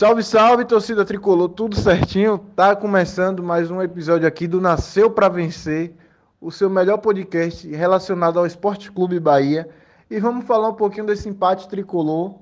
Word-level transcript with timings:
Salve, 0.00 0.22
salve, 0.22 0.64
torcida 0.64 1.04
tricolor, 1.04 1.50
tudo 1.50 1.76
certinho? 1.76 2.38
Tá 2.56 2.74
começando 2.74 3.42
mais 3.42 3.70
um 3.70 3.82
episódio 3.82 4.26
aqui 4.26 4.48
do 4.48 4.58
Nasceu 4.58 5.10
para 5.10 5.28
Vencer, 5.28 5.92
o 6.40 6.50
seu 6.50 6.70
melhor 6.70 6.96
podcast 6.96 7.68
relacionado 7.68 8.38
ao 8.38 8.46
Esporte 8.46 8.90
Clube 8.90 9.20
Bahia. 9.20 9.68
E 10.10 10.18
vamos 10.18 10.46
falar 10.46 10.70
um 10.70 10.74
pouquinho 10.74 11.04
desse 11.04 11.28
empate 11.28 11.68
tricolor. 11.68 12.36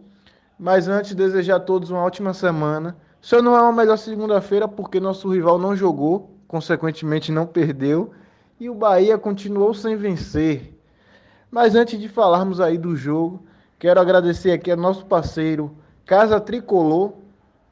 Mas 0.56 0.86
antes, 0.86 1.16
desejar 1.16 1.56
a 1.56 1.60
todos 1.60 1.90
uma 1.90 2.00
ótima 2.00 2.32
semana. 2.32 2.96
Só 3.20 3.42
não 3.42 3.56
é 3.56 3.60
uma 3.60 3.72
melhor 3.72 3.98
segunda-feira 3.98 4.68
porque 4.68 5.00
nosso 5.00 5.28
rival 5.28 5.58
não 5.58 5.74
jogou, 5.74 6.38
consequentemente 6.46 7.32
não 7.32 7.44
perdeu, 7.44 8.12
e 8.60 8.70
o 8.70 8.74
Bahia 8.74 9.18
continuou 9.18 9.74
sem 9.74 9.96
vencer. 9.96 10.78
Mas 11.50 11.74
antes 11.74 11.98
de 11.98 12.08
falarmos 12.08 12.60
aí 12.60 12.78
do 12.78 12.94
jogo, 12.94 13.44
quero 13.80 14.00
agradecer 14.00 14.52
aqui 14.52 14.70
ao 14.70 14.76
nosso 14.76 15.04
parceiro 15.06 15.76
Casa 16.06 16.40
Tricolor 16.40 17.26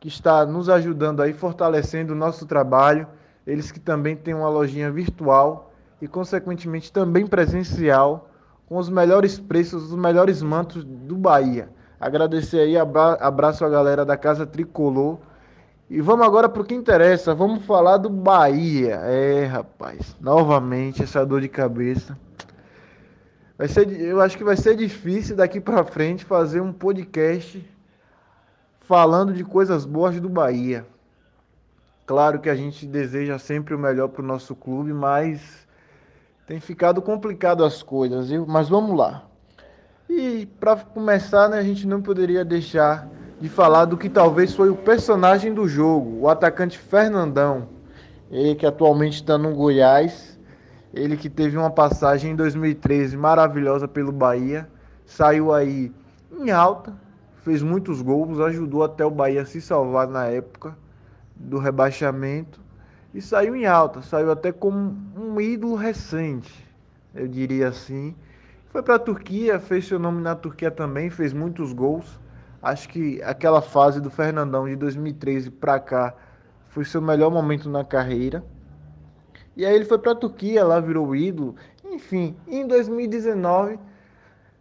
que 0.06 0.12
está 0.12 0.46
nos 0.46 0.68
ajudando 0.68 1.20
aí, 1.20 1.32
fortalecendo 1.32 2.12
o 2.12 2.16
nosso 2.16 2.46
trabalho. 2.46 3.08
Eles 3.44 3.72
que 3.72 3.80
também 3.80 4.14
têm 4.14 4.34
uma 4.34 4.48
lojinha 4.48 4.88
virtual 4.88 5.72
e, 6.00 6.06
consequentemente, 6.06 6.92
também 6.92 7.26
presencial, 7.26 8.30
com 8.68 8.76
os 8.76 8.88
melhores 8.88 9.40
preços, 9.40 9.90
os 9.90 9.96
melhores 9.96 10.42
mantos 10.42 10.84
do 10.84 11.16
Bahia. 11.16 11.68
Agradecer 11.98 12.60
aí, 12.60 12.76
abraço 12.78 13.64
a 13.64 13.68
galera 13.68 14.04
da 14.04 14.16
Casa 14.16 14.46
Tricolor. 14.46 15.18
E 15.90 16.00
vamos 16.00 16.24
agora 16.24 16.48
para 16.48 16.62
o 16.62 16.64
que 16.64 16.74
interessa, 16.74 17.34
vamos 17.34 17.64
falar 17.64 17.96
do 17.96 18.08
Bahia. 18.08 19.00
É, 19.02 19.44
rapaz, 19.46 20.16
novamente 20.20 21.02
essa 21.02 21.26
dor 21.26 21.40
de 21.40 21.48
cabeça. 21.48 22.16
Vai 23.58 23.66
ser, 23.66 23.90
eu 24.00 24.20
acho 24.20 24.38
que 24.38 24.44
vai 24.44 24.56
ser 24.56 24.76
difícil 24.76 25.34
daqui 25.34 25.60
para 25.60 25.82
frente 25.82 26.24
fazer 26.24 26.60
um 26.60 26.72
podcast 26.72 27.60
falando 28.86 29.32
de 29.32 29.44
coisas 29.44 29.84
boas 29.84 30.18
do 30.20 30.28
Bahia. 30.28 30.86
Claro 32.06 32.38
que 32.38 32.48
a 32.48 32.54
gente 32.54 32.86
deseja 32.86 33.38
sempre 33.38 33.74
o 33.74 33.78
melhor 33.78 34.08
para 34.08 34.22
o 34.22 34.26
nosso 34.26 34.54
clube, 34.54 34.92
mas 34.92 35.66
tem 36.46 36.60
ficado 36.60 37.02
complicado 37.02 37.64
as 37.64 37.82
coisas, 37.82 38.28
viu? 38.28 38.46
Mas 38.46 38.68
vamos 38.68 38.96
lá. 38.96 39.24
E 40.08 40.46
para 40.60 40.76
começar, 40.76 41.48
né, 41.48 41.58
a 41.58 41.64
gente 41.64 41.86
não 41.86 42.00
poderia 42.00 42.44
deixar 42.44 43.08
de 43.40 43.48
falar 43.48 43.86
do 43.86 43.96
que 43.96 44.08
talvez 44.08 44.54
foi 44.54 44.70
o 44.70 44.76
personagem 44.76 45.52
do 45.52 45.66
jogo, 45.66 46.20
o 46.20 46.28
atacante 46.28 46.78
Fernandão. 46.78 47.68
Ele 48.30 48.54
que 48.54 48.64
atualmente 48.64 49.16
está 49.16 49.36
no 49.36 49.52
Goiás, 49.52 50.38
ele 50.94 51.16
que 51.16 51.28
teve 51.28 51.56
uma 51.56 51.70
passagem 51.70 52.32
em 52.32 52.36
2013 52.36 53.16
maravilhosa 53.16 53.88
pelo 53.88 54.12
Bahia, 54.12 54.68
saiu 55.04 55.52
aí 55.52 55.92
em 56.38 56.50
alta, 56.52 56.94
fez 57.46 57.62
muitos 57.62 58.02
gols, 58.02 58.40
ajudou 58.40 58.82
até 58.82 59.04
o 59.06 59.10
Bahia 59.10 59.42
a 59.42 59.46
se 59.46 59.60
salvar 59.60 60.08
na 60.08 60.26
época 60.26 60.76
do 61.36 61.60
rebaixamento 61.60 62.60
e 63.14 63.22
saiu 63.22 63.54
em 63.54 63.64
alta, 63.64 64.02
saiu 64.02 64.32
até 64.32 64.50
como 64.50 64.96
um 65.16 65.40
ídolo 65.40 65.76
recente, 65.76 66.52
eu 67.14 67.28
diria 67.28 67.68
assim. 67.68 68.16
Foi 68.70 68.82
para 68.82 68.96
a 68.96 68.98
Turquia, 68.98 69.60
fez 69.60 69.86
seu 69.86 69.96
nome 69.96 70.20
na 70.20 70.34
Turquia 70.34 70.72
também, 70.72 71.08
fez 71.08 71.32
muitos 71.32 71.72
gols. 71.72 72.18
Acho 72.60 72.88
que 72.88 73.22
aquela 73.22 73.62
fase 73.62 74.00
do 74.00 74.10
Fernandão 74.10 74.66
de 74.66 74.74
2013 74.74 75.52
para 75.52 75.78
cá 75.78 76.14
foi 76.70 76.84
seu 76.84 77.00
melhor 77.00 77.30
momento 77.30 77.70
na 77.70 77.84
carreira. 77.84 78.44
E 79.56 79.64
aí 79.64 79.72
ele 79.72 79.84
foi 79.84 79.98
para 79.98 80.10
a 80.10 80.16
Turquia, 80.16 80.64
lá 80.64 80.80
virou 80.80 81.14
ídolo. 81.14 81.54
Enfim, 81.84 82.36
em 82.48 82.66
2019 82.66 83.78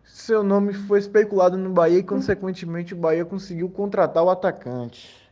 seu 0.05 0.43
nome 0.43 0.73
foi 0.73 0.99
especulado 0.99 1.57
no 1.57 1.71
Bahia 1.71 1.97
e, 1.97 2.03
consequentemente, 2.03 2.93
o 2.93 2.97
Bahia 2.97 3.25
conseguiu 3.25 3.67
contratar 3.69 4.23
o 4.23 4.29
atacante. 4.29 5.29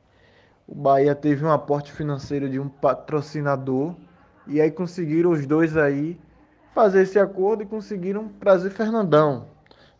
O 0.67 0.73
Bahia 0.73 1.13
teve 1.13 1.45
um 1.45 1.51
aporte 1.51 1.91
financeiro 1.91 2.49
de 2.49 2.59
um 2.59 2.67
patrocinador 2.67 3.95
e 4.47 4.59
aí 4.59 4.71
conseguiram 4.71 5.31
os 5.31 5.45
dois 5.45 5.77
aí 5.77 6.19
fazer 6.73 7.03
esse 7.03 7.19
acordo 7.19 7.63
e 7.63 7.65
conseguiram 7.65 8.27
trazer 8.39 8.71
Fernandão. 8.71 9.45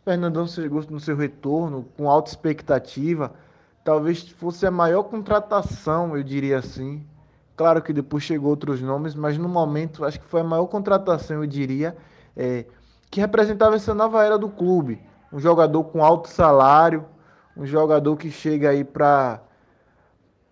Fernandão 0.04 0.46
chegou 0.46 0.84
no 0.90 0.98
seu 0.98 1.16
retorno 1.16 1.86
com 1.96 2.10
alta 2.10 2.30
expectativa. 2.30 3.32
Talvez 3.84 4.28
fosse 4.28 4.66
a 4.66 4.70
maior 4.70 5.04
contratação, 5.04 6.16
eu 6.16 6.22
diria 6.22 6.58
assim. 6.58 7.06
Claro 7.56 7.80
que 7.80 7.92
depois 7.92 8.24
chegou 8.24 8.50
outros 8.50 8.82
nomes, 8.82 9.14
mas 9.14 9.38
no 9.38 9.48
momento 9.48 10.04
acho 10.04 10.18
que 10.18 10.26
foi 10.26 10.40
a 10.40 10.44
maior 10.44 10.66
contratação, 10.66 11.36
eu 11.36 11.46
diria. 11.46 11.96
É, 12.36 12.66
que 13.10 13.20
representava 13.20 13.76
essa 13.76 13.94
nova 13.94 14.24
era 14.24 14.38
do 14.38 14.48
clube. 14.48 15.00
Um 15.32 15.38
jogador 15.38 15.84
com 15.84 16.04
alto 16.04 16.28
salário, 16.28 17.04
um 17.56 17.66
jogador 17.66 18.16
que 18.16 18.30
chega 18.30 18.70
aí 18.70 18.84
para 18.84 19.40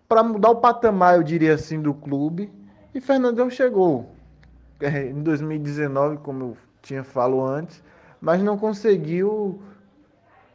para 0.07 0.21
mudar 0.21 0.51
o 0.51 0.57
patamar, 0.57 1.15
eu 1.15 1.23
diria 1.23 1.55
assim, 1.55 1.81
do 1.81 1.93
clube. 1.93 2.51
E 2.93 3.01
Fernandão 3.01 3.49
chegou 3.49 4.13
é, 4.79 5.07
em 5.07 5.23
2019, 5.23 6.17
como 6.17 6.43
eu 6.43 6.57
tinha 6.81 7.03
falado 7.03 7.41
antes, 7.41 7.81
mas 8.21 8.41
não 8.43 8.57
conseguiu 8.57 9.59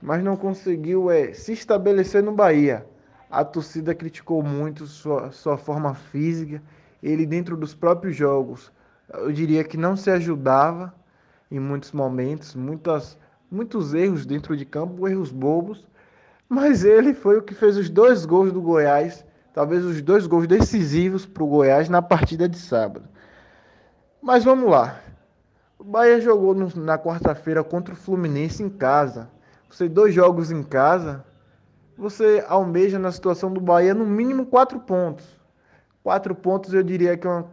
mas 0.01 0.23
não 0.23 0.37
conseguiu 0.37 1.11
é, 1.11 1.33
se 1.33 1.53
estabelecer 1.53 2.23
no 2.23 2.33
Bahia. 2.33 2.87
A 3.31 3.45
torcida 3.45 3.95
criticou 3.95 4.43
muito 4.43 4.87
sua, 4.87 5.31
sua 5.33 5.59
forma 5.59 5.93
física, 5.95 6.63
ele 7.03 7.27
dentro 7.27 7.57
dos 7.57 7.75
próprios 7.75 8.17
jogos, 8.17 8.73
eu 9.13 9.33
diria 9.33 9.65
que 9.65 9.77
não 9.77 9.97
se 9.97 10.11
ajudava 10.11 10.95
em 11.51 11.59
muitos 11.59 11.93
momentos, 11.93 12.55
muitas, 12.55 13.19
muitos 13.51 13.95
erros 13.95 14.27
dentro 14.27 14.57
de 14.57 14.65
campo, 14.65 15.09
erros 15.09 15.31
bobos, 15.31 15.87
mas 16.49 16.85
ele 16.85 17.15
foi 17.15 17.39
o 17.39 17.43
que 17.43 17.55
fez 17.55 17.77
os 17.77 17.89
dois 17.89 18.25
gols 18.25 18.53
do 18.53 18.61
Goiás, 18.61 19.25
talvez 19.53 19.85
os 19.85 20.01
dois 20.03 20.27
gols 20.27 20.47
decisivos 20.47 21.27
para 21.27 21.43
o 21.43 21.47
Goiás 21.47 21.89
na 21.89 22.03
partida 22.03 22.49
de 22.49 22.59
sábado. 22.59 23.09
Mas 24.21 24.45
vamos 24.45 24.71
lá. 24.71 25.01
O 25.79 25.85
Bahia 25.85 26.21
jogou 26.21 26.55
na 26.55 26.99
quarta-feira 26.99 27.63
contra 27.63 27.95
o 27.95 27.97
Fluminense 27.97 28.63
em 28.63 28.69
casa. 28.69 29.31
Você 29.71 29.89
dois 29.89 30.13
jogos 30.13 30.51
em 30.51 30.63
casa, 30.63 31.25
você 31.97 32.45
almeja 32.49 32.99
na 32.99 33.13
situação 33.13 33.53
do 33.53 33.61
Bahia 33.61 33.95
no 33.95 34.05
mínimo 34.05 34.47
quatro 34.47 34.81
pontos. 34.81 35.27
Quatro 36.03 36.35
pontos 36.35 36.73
eu 36.73 36.83
diria 36.83 37.17
que 37.17 37.27
é 37.27 37.31
uma 37.31 37.51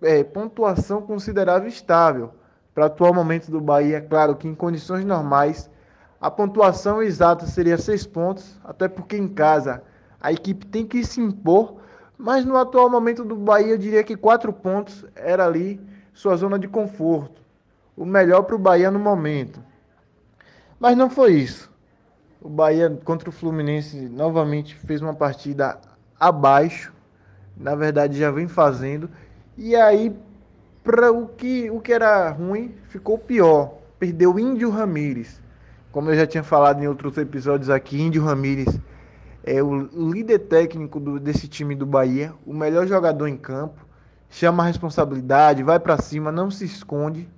é, 0.00 0.24
pontuação 0.24 1.02
considerável 1.02 1.68
estável 1.68 2.32
para 2.74 2.84
o 2.84 2.86
atual 2.86 3.12
momento 3.12 3.50
do 3.50 3.60
Bahia, 3.60 3.98
é 3.98 4.00
claro 4.00 4.36
que 4.36 4.48
em 4.48 4.54
condições 4.54 5.04
normais 5.04 5.70
a 6.20 6.30
pontuação 6.30 7.02
exata 7.02 7.46
seria 7.46 7.76
seis 7.76 8.06
pontos, 8.06 8.58
até 8.64 8.88
porque 8.88 9.16
em 9.16 9.28
casa 9.28 9.82
a 10.20 10.32
equipe 10.32 10.64
tem 10.66 10.86
que 10.86 11.04
se 11.04 11.20
impor, 11.20 11.76
mas 12.16 12.44
no 12.44 12.56
atual 12.56 12.88
momento 12.88 13.24
do 13.24 13.34
Bahia 13.36 13.72
eu 13.72 13.78
diria 13.78 14.04
que 14.04 14.16
quatro 14.16 14.52
pontos 14.52 15.04
era 15.16 15.44
ali 15.44 15.80
sua 16.14 16.36
zona 16.36 16.58
de 16.58 16.68
conforto, 16.68 17.42
o 17.96 18.04
melhor 18.04 18.42
para 18.44 18.54
o 18.54 18.58
Bahia 18.58 18.90
no 18.90 18.98
momento. 18.98 19.60
Mas 20.78 20.96
não 20.96 21.10
foi 21.10 21.34
isso. 21.34 21.70
O 22.40 22.48
Bahia 22.48 22.90
contra 23.04 23.28
o 23.28 23.32
Fluminense 23.32 23.96
novamente 24.08 24.74
fez 24.74 25.02
uma 25.02 25.14
partida 25.14 25.78
abaixo, 26.18 26.92
na 27.56 27.74
verdade 27.74 28.18
já 28.18 28.30
vem 28.30 28.48
fazendo, 28.48 29.10
e 29.56 29.76
aí 29.76 30.16
para 30.82 31.12
o 31.12 31.28
que, 31.28 31.70
o 31.70 31.80
que 31.80 31.92
era 31.92 32.30
ruim 32.30 32.74
ficou 32.88 33.18
pior. 33.18 33.74
Perdeu 33.98 34.38
Índio 34.38 34.70
Ramírez. 34.70 35.40
Como 35.90 36.10
eu 36.10 36.16
já 36.16 36.26
tinha 36.26 36.42
falado 36.42 36.82
em 36.82 36.88
outros 36.88 37.16
episódios 37.18 37.70
aqui, 37.70 38.00
Índio 38.00 38.24
Ramírez 38.24 38.80
é 39.44 39.62
o 39.62 39.88
líder 40.10 40.40
técnico 40.40 41.00
do, 41.00 41.18
desse 41.18 41.48
time 41.48 41.74
do 41.74 41.84
Bahia, 41.84 42.32
o 42.46 42.54
melhor 42.54 42.86
jogador 42.86 43.26
em 43.26 43.36
campo, 43.36 43.84
chama 44.30 44.62
a 44.62 44.66
responsabilidade, 44.66 45.62
vai 45.62 45.78
para 45.78 45.98
cima, 45.98 46.30
não 46.30 46.50
se 46.50 46.64
esconde. 46.64 47.28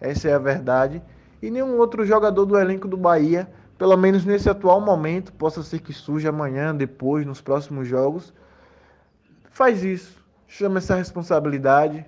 Essa 0.00 0.28
é 0.28 0.32
a 0.32 0.38
verdade. 0.38 1.02
E 1.42 1.50
nenhum 1.50 1.78
outro 1.78 2.04
jogador 2.04 2.46
do 2.46 2.58
elenco 2.58 2.88
do 2.88 2.96
Bahia, 2.96 3.48
pelo 3.78 3.96
menos 3.96 4.24
nesse 4.24 4.48
atual 4.48 4.80
momento, 4.80 5.32
possa 5.34 5.62
ser 5.62 5.80
que 5.80 5.92
surja 5.92 6.30
amanhã, 6.30 6.74
depois, 6.74 7.26
nos 7.26 7.40
próximos 7.40 7.86
jogos, 7.86 8.32
faz 9.50 9.84
isso. 9.84 10.18
Chama 10.48 10.78
essa 10.78 10.94
responsabilidade, 10.94 12.04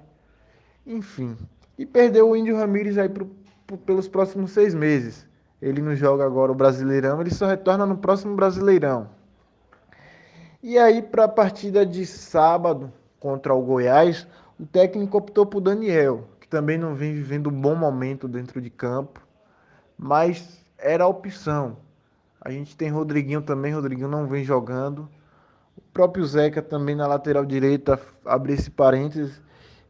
enfim. 0.87 1.37
E 1.79 1.87
perdeu 1.87 2.31
o 2.31 2.37
Índio 2.37 2.57
Ramírez 2.57 2.99
aí 2.99 3.09
pro, 3.09 3.31
pro, 3.67 3.79
pelos 3.79 4.09
próximos 4.09 4.53
seis 4.53 4.75
meses. 4.75 5.27
Ele 5.61 5.81
não 5.81 5.95
joga 5.95 6.25
agora 6.25 6.51
o 6.51 6.55
Brasileirão, 6.55 7.21
ele 7.21 7.33
só 7.33 7.47
retorna 7.47 7.87
no 7.87 7.97
próximo 7.97 8.35
Brasileirão. 8.35 9.09
E 10.63 10.79
aí, 10.79 11.03
para 11.03 11.25
a 11.25 11.29
partida 11.29 11.85
de 11.85 12.07
sábado 12.07 12.93
contra 13.19 13.55
o 13.55 13.63
Goiás, 13.63 14.27
o 14.59 14.67
técnico 14.67 15.19
optou 15.19 15.47
por 15.47 15.61
Daniel, 15.61 16.29
que 16.41 16.49
também 16.49 16.79
não 16.79 16.95
vem 16.95 17.13
vivendo 17.13 17.49
um 17.49 17.61
bom 17.61 17.75
momento 17.75 18.29
dentro 18.29 18.61
de 18.61 18.71
campo, 18.71 19.21
mas 19.99 20.65
era 20.79 21.05
a 21.05 21.09
opção. 21.09 21.77
A 22.41 22.51
gente 22.51 22.77
tem 22.77 22.91
Rodriguinho 22.91 23.43
também, 23.43 23.73
Rodriguinho 23.73 24.09
não 24.09 24.27
vem 24.27 24.45
jogando. 24.45 25.09
O 25.77 25.81
próprio 25.93 26.25
Zeca 26.27 26.61
também 26.61 26.95
na 26.95 27.07
lateral 27.07 27.45
direita, 27.45 28.01
abre 28.25 28.53
esse 28.53 28.71
parênteses, 28.71 29.41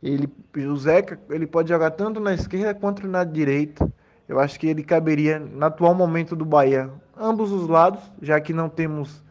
ele, 0.02 0.28
o 0.56 0.76
Zeca 0.76 1.18
ele 1.30 1.46
pode 1.46 1.68
jogar 1.68 1.92
tanto 1.92 2.18
na 2.18 2.34
esquerda 2.34 2.74
quanto 2.74 3.06
na 3.06 3.22
direita. 3.22 3.90
Eu 4.28 4.40
acho 4.40 4.58
que 4.58 4.66
ele 4.66 4.82
caberia 4.82 5.38
no 5.38 5.64
atual 5.64 5.94
momento 5.94 6.34
do 6.34 6.44
Bahia, 6.44 6.90
ambos 7.16 7.52
os 7.52 7.68
lados, 7.68 8.00
já 8.20 8.40
que 8.40 8.52
não 8.52 8.68
temos 8.68 9.22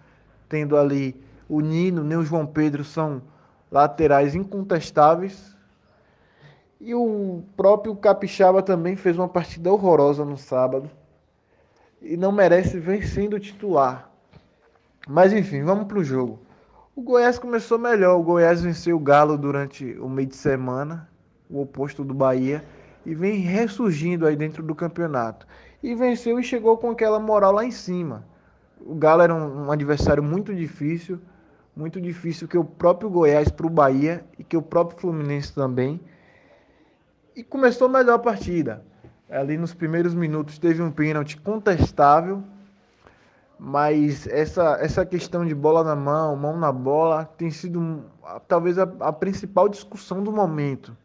tendo 0.48 0.78
ali 0.78 1.16
o 1.50 1.60
Nino 1.60 2.04
nem 2.04 2.18
o 2.18 2.24
João 2.24 2.46
Pedro 2.46 2.84
são 2.84 3.22
laterais 3.70 4.36
incontestáveis. 4.36 5.54
E 6.80 6.96
o 6.96 7.44
próprio 7.58 7.96
Capixaba 7.96 8.64
também 8.64 8.96
fez 8.96 9.18
uma 9.18 9.28
partida 9.28 9.72
horrorosa 9.72 10.24
no 10.24 10.38
sábado. 10.38 10.90
E 12.02 12.16
não 12.16 12.32
merece 12.32 12.80
vencendo 12.80 13.34
o 13.34 13.40
titular. 13.40 14.10
Mas 15.08 15.34
enfim, 15.34 15.64
vamos 15.64 15.88
para 15.88 16.00
o 16.00 16.04
jogo. 16.04 16.40
O 16.94 17.02
Goiás 17.02 17.40
começou 17.40 17.80
melhor. 17.80 18.20
O 18.20 18.24
Goiás 18.24 18.62
venceu 18.62 18.98
o 18.98 19.00
Galo 19.00 19.38
durante 19.38 19.98
o 19.98 20.10
meio 20.10 20.28
de 20.28 20.36
semana, 20.36 21.10
o 21.50 21.62
oposto 21.62 22.04
do 22.04 22.14
Bahia, 22.14 22.64
e 23.06 23.16
vem 23.16 23.40
ressurgindo 23.40 24.28
aí 24.28 24.36
dentro 24.36 24.62
do 24.62 24.76
campeonato. 24.76 25.48
E 25.82 25.96
venceu 25.96 26.38
e 26.38 26.44
chegou 26.44 26.78
com 26.78 26.90
aquela 26.90 27.18
moral 27.18 27.54
lá 27.54 27.64
em 27.64 27.72
cima. 27.72 28.26
O 28.82 28.94
Galo 28.94 29.22
era 29.22 29.34
um, 29.34 29.68
um 29.68 29.72
adversário 29.72 30.22
muito 30.22 30.54
difícil, 30.54 31.18
muito 31.74 32.02
difícil 32.02 32.46
que 32.46 32.58
o 32.58 32.64
próprio 32.64 33.10
Goiás 33.10 33.50
para 33.50 33.68
o 33.68 33.70
Bahia 33.70 34.26
e 34.38 34.44
que 34.44 34.58
o 34.58 34.62
próprio 34.62 35.00
Fluminense 35.00 35.54
também. 35.54 36.00
E 37.34 37.42
começou 37.42 37.88
melhor 37.88 38.16
a 38.16 38.20
partida. 38.20 38.84
Ali 39.30 39.58
nos 39.58 39.74
primeiros 39.74 40.14
minutos 40.14 40.60
teve 40.60 40.82
um 40.82 40.92
pênalti 40.92 41.38
contestável, 41.38 42.44
mas 43.63 44.25
essa, 44.25 44.80
essa 44.81 45.06
questão 45.06 45.46
de 45.46 45.54
bola 45.54 45.84
na 45.84 45.96
mão, 45.96 46.36
mão 46.36 46.58
na 46.58 46.72
bola, 46.72 47.25
tem 47.38 47.52
sido 47.52 48.04
talvez 48.48 48.80
a, 48.80 48.90
a 49.02 49.13
principal 49.13 49.69
discussão 49.69 50.24
do 50.24 50.31
momento. 50.31 50.98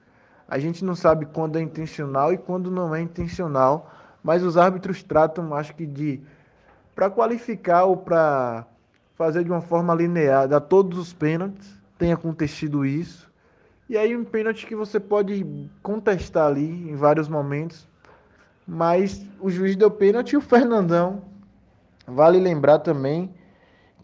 A 0.49 0.59
gente 0.59 0.83
não 0.83 0.95
sabe 0.95 1.27
quando 1.27 1.59
é 1.59 1.61
intencional 1.61 2.33
e 2.33 2.39
quando 2.39 2.71
não 2.71 2.95
é 2.95 3.01
intencional, 3.03 3.93
mas 4.25 4.43
os 4.43 4.57
árbitros 4.57 5.03
tratam, 5.03 5.53
acho 5.55 5.75
que 5.75 5.85
de 5.85 6.23
para 6.95 7.11
qualificar 7.11 7.85
ou 7.85 7.95
para 7.95 8.65
fazer 9.17 9.45
de 9.45 9.51
uma 9.51 9.61
forma 9.61 9.95
linear, 9.95 10.49
dar 10.49 10.63
todos 10.63 10.99
os 10.99 11.13
pênaltis, 11.13 11.79
tem 11.99 12.11
acontecido 12.11 12.87
isso. 12.87 13.31
E 13.87 13.99
aí 13.99 14.17
um 14.17 14.25
pênalti 14.25 14.67
que 14.67 14.75
você 14.75 14.99
pode 14.99 15.69
contestar 15.83 16.47
ali 16.47 16.91
em 16.91 16.97
vários 16.97 17.29
momentos, 17.29 17.87
mas 18.67 19.23
o 19.41 19.51
juiz 19.51 19.77
deu 19.77 19.91
pênalti 19.91 20.33
e 20.33 20.37
o 20.39 20.41
Fernandão. 20.41 21.36
Vale 22.07 22.39
lembrar 22.39 22.79
também 22.79 23.35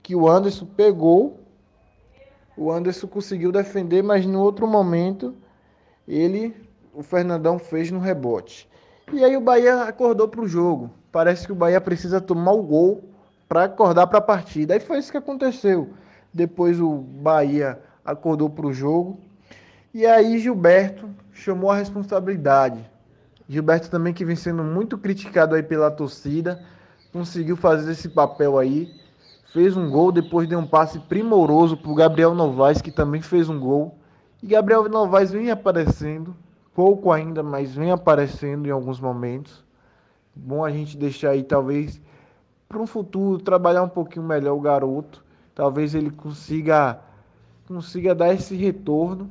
que 0.02 0.16
o 0.16 0.28
Anderson 0.28 0.66
pegou, 0.66 1.40
o 2.56 2.70
Anderson 2.70 3.06
conseguiu 3.06 3.52
defender, 3.52 4.02
mas 4.02 4.26
no 4.26 4.40
outro 4.40 4.66
momento 4.66 5.34
ele, 6.06 6.54
o 6.92 7.02
Fernandão 7.02 7.58
fez 7.58 7.90
no 7.90 8.00
rebote. 8.00 8.68
E 9.12 9.24
aí 9.24 9.36
o 9.36 9.40
Bahia 9.40 9.82
acordou 9.82 10.28
para 10.28 10.40
o 10.40 10.48
jogo. 10.48 10.90
Parece 11.10 11.46
que 11.46 11.52
o 11.52 11.56
Bahia 11.56 11.80
precisa 11.80 12.20
tomar 12.20 12.52
o 12.52 12.62
gol 12.62 13.04
para 13.48 13.64
acordar 13.64 14.06
para 14.06 14.18
a 14.18 14.22
partida. 14.22 14.74
Aí 14.74 14.80
foi 14.80 14.98
isso 14.98 15.10
que 15.10 15.18
aconteceu. 15.18 15.90
Depois 16.32 16.80
o 16.80 16.96
Bahia 16.96 17.78
acordou 18.04 18.48
para 18.48 18.66
o 18.66 18.72
jogo. 18.72 19.20
E 19.92 20.06
aí 20.06 20.38
Gilberto 20.38 21.08
chamou 21.32 21.70
a 21.70 21.76
responsabilidade. 21.76 22.90
Gilberto 23.48 23.90
também 23.90 24.14
que 24.14 24.24
vem 24.24 24.36
sendo 24.36 24.64
muito 24.64 24.96
criticado 24.96 25.54
aí 25.54 25.62
pela 25.62 25.90
torcida, 25.90 26.62
conseguiu 27.12 27.56
fazer 27.56 27.92
esse 27.92 28.08
papel 28.08 28.58
aí. 28.58 28.92
Fez 29.52 29.76
um 29.76 29.90
gol, 29.90 30.10
depois 30.10 30.48
deu 30.48 30.58
um 30.58 30.66
passe 30.66 30.98
primoroso 30.98 31.76
para 31.76 31.90
o 31.90 31.94
Gabriel 31.94 32.34
Novaes, 32.34 32.80
que 32.80 32.90
também 32.90 33.20
fez 33.20 33.48
um 33.48 33.60
gol. 33.60 33.98
E 34.42 34.46
Gabriel 34.46 34.88
Novaes 34.88 35.30
vem 35.30 35.50
aparecendo, 35.50 36.34
pouco 36.74 37.12
ainda, 37.12 37.42
mas 37.42 37.74
vem 37.74 37.90
aparecendo 37.90 38.66
em 38.66 38.70
alguns 38.70 38.98
momentos. 38.98 39.62
Bom 40.34 40.64
a 40.64 40.70
gente 40.70 40.96
deixar 40.96 41.30
aí, 41.30 41.42
talvez, 41.42 42.00
para 42.66 42.80
um 42.80 42.86
futuro, 42.86 43.38
trabalhar 43.42 43.82
um 43.82 43.88
pouquinho 43.88 44.24
melhor 44.24 44.56
o 44.56 44.60
garoto. 44.60 45.22
Talvez 45.54 45.94
ele 45.94 46.10
consiga, 46.10 46.98
consiga 47.68 48.14
dar 48.14 48.32
esse 48.32 48.56
retorno. 48.56 49.30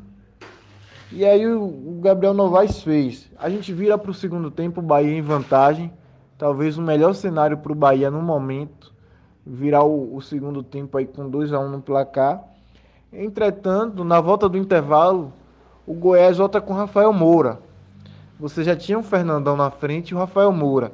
E 1.12 1.26
aí 1.26 1.48
o, 1.48 2.00
Gabriel 2.00 2.36
Novaes 2.36 2.84
fez. 2.84 3.30
A 3.40 3.50
gente 3.50 3.74
vira 3.74 3.98
para 3.98 4.12
o 4.12 4.14
segundo 4.14 4.52
tempo, 4.52 4.80
o 4.80 4.84
Bahia 4.84 5.18
em 5.18 5.22
vantagem. 5.22 5.92
Talvez 6.42 6.76
o 6.76 6.82
melhor 6.82 7.14
cenário 7.14 7.56
para 7.56 7.72
o 7.72 7.76
Bahia 7.76 8.10
no 8.10 8.20
momento. 8.20 8.92
Virar 9.46 9.84
o, 9.84 10.16
o, 10.16 10.22
segundo 10.24 10.64
tempo 10.64 10.98
aí 10.98 11.06
com 11.06 11.30
2 11.30 11.54
a 11.54 11.60
1 11.60 11.64
um 11.64 11.70
no 11.70 11.82
placar. 11.84 12.44
Entretanto, 13.14 14.04
na 14.04 14.20
volta 14.20 14.50
do 14.50 14.58
intervalo, 14.58 15.32
o 15.86 15.94
Goiás 15.94 16.40
volta 16.40 16.60
com 16.60 16.74
Rafael 16.74 17.14
Moura. 17.14 17.60
Você 18.40 18.64
já 18.64 18.76
tinha 18.76 18.98
o 18.98 19.04
Fernandão 19.04 19.56
na 19.56 19.70
frente 19.70 20.10
e 20.10 20.16
o 20.16 20.18
Rafael 20.18 20.52
Moura. 20.52 20.92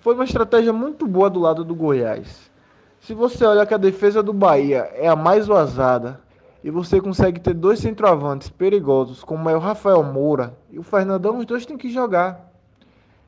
Foi 0.00 0.16
uma 0.16 0.24
estratégia 0.24 0.72
muito 0.72 1.06
boa 1.06 1.30
do 1.30 1.38
lado 1.38 1.62
do 1.62 1.76
Goiás. 1.76 2.50
Se 2.98 3.14
você 3.14 3.44
olha 3.44 3.64
que 3.64 3.74
a 3.74 3.78
defesa 3.78 4.20
do 4.20 4.32
Bahia 4.32 4.90
é 4.94 5.06
a 5.06 5.14
mais 5.14 5.46
vazada 5.46 6.20
e 6.64 6.72
você 6.72 7.00
consegue 7.00 7.38
ter 7.38 7.54
dois 7.54 7.78
centroavantes 7.78 8.50
perigosos, 8.50 9.22
como 9.22 9.48
é 9.48 9.54
o 9.54 9.60
Rafael 9.60 10.02
Moura 10.02 10.58
e 10.72 10.76
o 10.80 10.82
Fernandão, 10.82 11.38
os 11.38 11.46
dois 11.46 11.64
têm 11.64 11.78
que 11.78 11.88
jogar. 11.88 12.51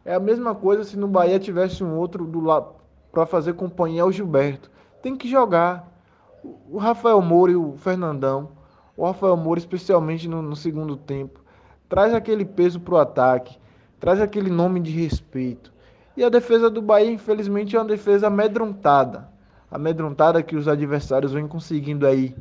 É 0.04 0.14
a 0.14 0.20
mesma 0.20 0.54
coisa 0.54 0.84
se 0.84 0.98
no 0.98 1.08
Bahia 1.08 1.38
tivesse 1.38 1.82
um 1.82 1.96
outro 1.96 2.26
do 2.26 2.40
lado 2.40 2.74
para 3.10 3.24
fazer 3.24 3.54
companhia 3.54 4.02
ao 4.02 4.12
Gilberto. 4.12 4.70
Tem 5.00 5.16
que 5.16 5.26
jogar. 5.28 5.90
O 6.68 6.76
Rafael 6.76 7.22
Moura 7.22 7.52
e 7.52 7.56
o 7.56 7.72
Fernandão, 7.78 8.50
o 8.94 9.06
Rafael 9.06 9.34
Moura 9.34 9.58
especialmente 9.58 10.28
no, 10.28 10.42
no 10.42 10.54
segundo 10.54 10.94
tempo, 10.94 11.40
traz 11.88 12.12
aquele 12.12 12.44
peso 12.44 12.78
para 12.80 12.94
o 12.94 12.98
ataque, 12.98 13.58
traz 13.98 14.20
aquele 14.20 14.50
nome 14.50 14.78
de 14.78 14.90
respeito. 14.90 15.72
E 16.14 16.22
a 16.22 16.28
defesa 16.28 16.68
do 16.68 16.82
Bahia, 16.82 17.10
infelizmente, 17.10 17.74
é 17.74 17.78
uma 17.78 17.86
defesa 17.86 18.26
amedrontada. 18.26 19.26
Amedrontada 19.70 20.42
que 20.42 20.54
os 20.54 20.68
adversários 20.68 21.32
vêm 21.32 21.48
conseguindo 21.48 22.06
aí 22.06 22.36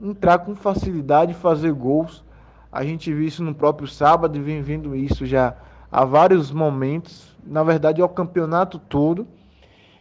entrar 0.00 0.38
com 0.38 0.54
facilidade 0.54 1.32
e 1.32 1.34
fazer 1.34 1.72
gols. 1.72 2.24
A 2.70 2.84
gente 2.84 3.12
viu 3.12 3.26
isso 3.26 3.42
no 3.42 3.54
próprio 3.54 3.88
sábado 3.88 4.38
e 4.38 4.40
vem 4.40 4.62
vendo 4.62 4.94
isso 4.94 5.26
já 5.26 5.56
há 5.90 6.04
vários 6.04 6.50
momentos. 6.50 7.36
Na 7.44 7.62
verdade, 7.62 8.00
é 8.00 8.04
o 8.04 8.08
campeonato 8.08 8.78
todo. 8.78 9.26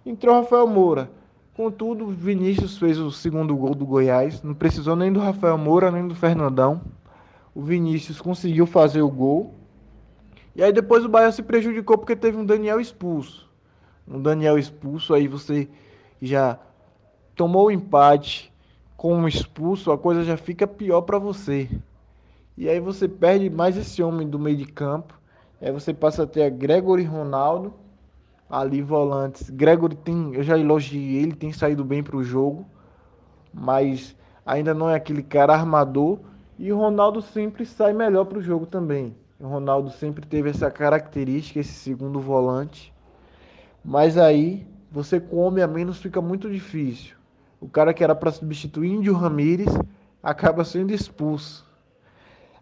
Entrou 0.06 0.36
Rafael 0.36 0.68
Moura. 0.68 1.10
Contudo, 1.54 2.08
Vinícius 2.08 2.78
fez 2.78 3.00
o 3.00 3.12
segundo 3.12 3.56
gol 3.56 3.74
do 3.74 3.86
Goiás. 3.86 4.44
Não 4.44 4.54
precisou 4.54 4.96
nem 4.96 5.12
do 5.12 5.20
Rafael 5.20 5.58
Moura, 5.58 5.92
nem 5.92 6.08
do 6.08 6.16
Fernandão. 6.16 6.82
O 7.54 7.62
Vinícius 7.62 8.22
conseguiu 8.22 8.66
fazer 8.68 9.02
o 9.02 9.10
gol. 9.10 9.56
E 10.56 10.64
aí 10.64 10.72
depois 10.72 11.04
o 11.04 11.10
Bahia 11.10 11.32
se 11.32 11.44
prejudicou 11.44 11.98
porque 11.98 12.16
teve 12.16 12.38
um 12.38 12.46
Daniel 12.46 12.80
expulso. 12.80 13.50
Um 14.08 14.22
Daniel 14.22 14.58
expulso, 14.58 15.14
aí 15.14 15.28
você 15.28 15.68
já 16.22 16.60
tomou 17.36 17.68
o 17.68 17.72
empate 17.72 18.52
com 18.96 19.16
um 19.16 19.28
expulso, 19.28 19.92
a 19.92 19.98
coisa 19.98 20.24
já 20.24 20.38
fica 20.38 20.66
pior 20.66 21.02
para 21.02 21.20
você. 21.20 21.70
E 22.58 22.68
aí 22.68 22.80
você 22.80 23.08
perde 23.08 23.50
mais 23.50 23.78
esse 23.78 24.02
homem 24.02 24.28
do 24.28 24.40
meio 24.40 24.58
de 24.58 24.66
campo. 24.66 25.14
Aí 25.62 25.72
você 25.72 25.94
passa 25.94 26.24
a 26.24 26.28
ter 26.28 26.44
a 26.44 26.50
Gregory 26.50 27.04
Ronaldo 27.04 27.74
ali 28.50 28.82
volantes. 28.82 29.50
Gregory 29.50 29.96
tem, 29.96 30.34
eu 30.34 30.44
já 30.44 30.58
elogiei 30.58 31.18
ele, 31.18 31.34
tem 31.34 31.52
saído 31.52 31.84
bem 31.84 32.04
para 32.04 32.16
o 32.16 32.24
jogo, 32.24 32.66
mas 33.54 34.16
ainda 34.46 34.74
não 34.74 34.90
é 34.90 34.96
aquele 34.96 35.24
cara 35.24 35.54
armador. 35.54 36.20
E 36.58 36.72
o 36.72 36.78
Ronaldo 36.78 37.22
sempre 37.22 37.66
sai 37.66 37.94
melhor 37.94 38.26
para 38.26 38.40
o 38.40 38.42
jogo 38.42 38.66
também. 38.66 39.16
O 39.40 39.48
Ronaldo 39.48 39.92
sempre 39.92 40.26
teve 40.26 40.50
essa 40.50 40.72
característica, 40.72 41.60
esse 41.60 41.74
segundo 41.74 42.20
volante. 42.20 42.92
Mas 43.86 44.18
aí, 44.18 44.66
você 44.92 45.20
com 45.20 45.38
homem 45.38 45.64
a 45.64 45.68
menos 45.68 46.00
fica 46.00 46.20
muito 46.20 46.50
difícil. 46.50 47.16
O 47.60 47.68
cara 47.68 47.94
que 47.94 48.04
era 48.04 48.16
para 48.16 48.32
substituir 48.32 48.92
Índio 48.92 49.14
Ramírez 49.14 49.70
acaba 50.22 50.64
sendo 50.64 50.92
expulso. 50.92 51.66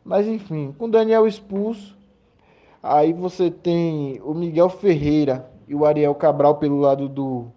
Mas 0.04 0.28
enfim, 0.28 0.74
com 0.78 0.90
Daniel 0.90 1.26
expulso, 1.26 1.98
aí 2.86 3.14
você 3.14 3.50
tem 3.50 4.22
o 4.24 4.34
Miguel 4.34 4.70
Ferreira 4.70 5.50
e 5.68 5.74
o 5.74 5.86
Ariel 5.86 6.14
Cabral 6.14 6.58
pelo 6.58 6.80
lado 6.80 7.10
do 7.10 7.48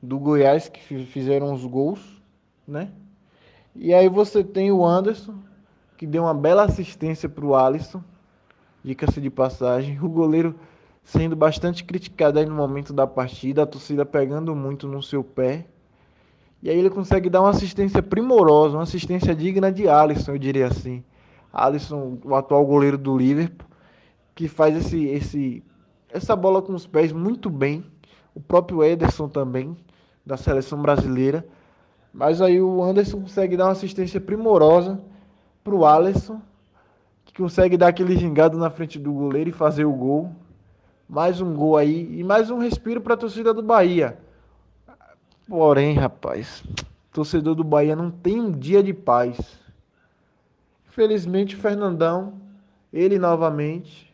do 0.00 0.16
Goiás 0.16 0.68
que 0.68 0.80
fizeram 1.06 1.52
os 1.52 1.64
gols, 1.64 2.22
né? 2.66 2.92
E 3.74 3.92
aí 3.92 4.08
você 4.08 4.44
tem 4.44 4.70
o 4.70 4.86
Anderson 4.86 5.34
que 5.96 6.06
deu 6.06 6.22
uma 6.22 6.34
bela 6.34 6.62
assistência 6.62 7.28
para 7.28 7.44
o 7.44 7.56
Alisson, 7.56 8.00
dica-se 8.84 9.20
de 9.20 9.28
passagem. 9.28 9.98
O 10.00 10.08
goleiro 10.08 10.54
sendo 11.02 11.34
bastante 11.34 11.82
criticado 11.82 12.38
aí 12.38 12.46
no 12.46 12.54
momento 12.54 12.92
da 12.92 13.06
partida, 13.06 13.64
a 13.64 13.66
torcida 13.66 14.06
pegando 14.06 14.54
muito 14.54 14.86
no 14.86 15.02
seu 15.02 15.24
pé. 15.24 15.66
E 16.62 16.70
aí 16.70 16.78
ele 16.78 16.90
consegue 16.90 17.28
dar 17.28 17.40
uma 17.40 17.50
assistência 17.50 18.00
primorosa, 18.00 18.76
uma 18.76 18.84
assistência 18.84 19.34
digna 19.34 19.72
de 19.72 19.88
Alisson, 19.88 20.32
eu 20.32 20.38
diria 20.38 20.68
assim. 20.68 21.02
Alisson, 21.52 22.18
o 22.24 22.34
atual 22.36 22.64
goleiro 22.64 22.96
do 22.96 23.16
Liverpool, 23.16 23.66
que 24.38 24.46
faz 24.46 24.76
esse, 24.76 25.04
esse, 25.06 25.64
essa 26.08 26.36
bola 26.36 26.62
com 26.62 26.72
os 26.72 26.86
pés 26.86 27.10
muito 27.10 27.50
bem. 27.50 27.84
O 28.32 28.40
próprio 28.40 28.84
Ederson 28.84 29.28
também, 29.28 29.76
da 30.24 30.36
seleção 30.36 30.80
brasileira. 30.80 31.44
Mas 32.14 32.40
aí 32.40 32.62
o 32.62 32.80
Anderson 32.80 33.22
consegue 33.22 33.56
dar 33.56 33.64
uma 33.64 33.72
assistência 33.72 34.20
primorosa 34.20 35.00
para 35.64 35.74
o 35.74 35.84
Alisson, 35.84 36.40
que 37.24 37.34
consegue 37.34 37.76
dar 37.76 37.88
aquele 37.88 38.16
gingado 38.16 38.56
na 38.56 38.70
frente 38.70 38.96
do 38.96 39.12
goleiro 39.12 39.50
e 39.50 39.52
fazer 39.52 39.86
o 39.86 39.92
gol. 39.92 40.30
Mais 41.08 41.40
um 41.40 41.52
gol 41.52 41.76
aí 41.76 42.20
e 42.20 42.22
mais 42.22 42.48
um 42.48 42.58
respiro 42.58 43.00
para 43.00 43.14
a 43.14 43.16
torcida 43.16 43.52
do 43.52 43.62
Bahia. 43.64 44.18
Porém, 45.48 45.94
rapaz, 45.94 46.62
torcedor 47.12 47.56
do 47.56 47.64
Bahia 47.64 47.96
não 47.96 48.08
tem 48.08 48.40
um 48.40 48.52
dia 48.52 48.84
de 48.84 48.94
paz. 48.94 49.36
Infelizmente, 50.86 51.56
o 51.56 51.58
Fernandão, 51.58 52.34
ele 52.92 53.18
novamente, 53.18 54.07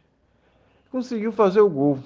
conseguiu 0.94 1.32
fazer 1.32 1.60
o 1.60 1.68
gol. 1.68 1.98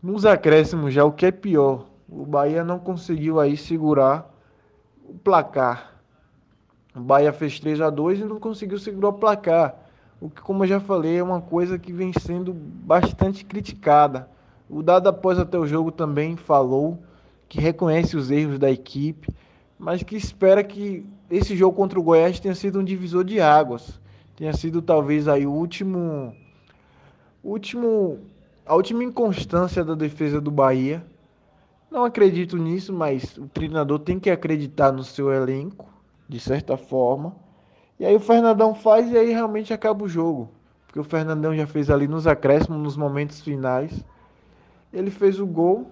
Nos 0.00 0.24
acréscimos 0.24 0.94
já, 0.94 1.04
o 1.04 1.10
que 1.10 1.26
é 1.26 1.32
pior, 1.32 1.86
o 2.08 2.24
Bahia 2.24 2.62
não 2.62 2.78
conseguiu 2.78 3.40
aí 3.40 3.56
segurar 3.56 4.32
o 5.04 5.12
placar. 5.12 5.96
O 6.94 7.00
Bahia 7.00 7.32
fez 7.32 7.58
3 7.58 7.80
a 7.80 7.90
2 7.90 8.20
e 8.20 8.24
não 8.24 8.38
conseguiu 8.38 8.78
segurar 8.78 9.08
o 9.08 9.14
placar. 9.14 9.74
O 10.20 10.30
que, 10.30 10.40
como 10.42 10.62
eu 10.62 10.68
já 10.68 10.78
falei, 10.78 11.18
é 11.18 11.22
uma 11.24 11.40
coisa 11.40 11.76
que 11.76 11.92
vem 11.92 12.12
sendo 12.12 12.54
bastante 12.54 13.44
criticada. 13.44 14.28
O 14.70 14.80
Dado 14.80 15.08
após 15.08 15.40
até 15.40 15.58
o 15.58 15.66
jogo 15.66 15.90
também 15.90 16.36
falou 16.36 17.02
que 17.48 17.60
reconhece 17.60 18.16
os 18.16 18.30
erros 18.30 18.60
da 18.60 18.70
equipe, 18.70 19.28
mas 19.76 20.04
que 20.04 20.14
espera 20.14 20.62
que 20.62 21.04
esse 21.28 21.56
jogo 21.56 21.76
contra 21.76 21.98
o 21.98 22.02
Goiás 22.02 22.38
tenha 22.38 22.54
sido 22.54 22.78
um 22.78 22.84
divisor 22.84 23.24
de 23.24 23.40
águas. 23.40 24.00
Tenha 24.36 24.52
sido 24.52 24.80
talvez 24.80 25.26
aí 25.26 25.44
o 25.44 25.50
último 25.50 26.32
último 27.42 28.18
a 28.64 28.74
última 28.74 29.02
inconstância 29.02 29.84
da 29.84 29.94
defesa 29.94 30.40
do 30.40 30.50
Bahia. 30.50 31.04
Não 31.90 32.04
acredito 32.04 32.56
nisso, 32.56 32.92
mas 32.92 33.36
o 33.36 33.46
treinador 33.48 33.98
tem 33.98 34.18
que 34.18 34.30
acreditar 34.30 34.92
no 34.92 35.04
seu 35.04 35.32
elenco, 35.32 35.88
de 36.28 36.40
certa 36.40 36.76
forma. 36.76 37.34
E 37.98 38.06
aí 38.06 38.14
o 38.14 38.20
Fernandão 38.20 38.74
faz 38.74 39.10
e 39.10 39.16
aí 39.16 39.30
realmente 39.30 39.72
acaba 39.72 40.04
o 40.04 40.08
jogo. 40.08 40.48
Porque 40.86 41.00
o 41.00 41.04
Fernandão 41.04 41.54
já 41.54 41.66
fez 41.66 41.90
ali 41.90 42.06
nos 42.06 42.26
acréscimos, 42.26 42.80
nos 42.80 42.96
momentos 42.96 43.40
finais. 43.40 44.04
Ele 44.92 45.10
fez 45.10 45.40
o 45.40 45.46
gol 45.46 45.90